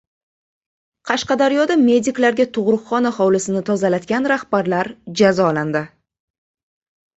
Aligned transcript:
Qashqadaryoda 1.09 1.75
“medik”larga 1.81 2.47
tug‘ruqxona 2.57 3.13
hovlisini 3.21 3.63
tozalatgan 3.69 4.27
rahbarlar 4.35 4.93
jazolandi 5.23 5.87